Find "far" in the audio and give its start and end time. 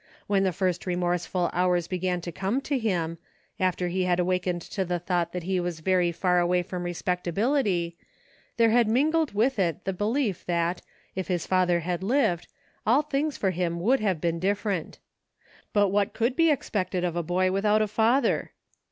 6.11-6.39